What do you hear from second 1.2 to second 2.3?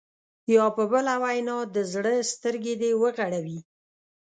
وینا د زړه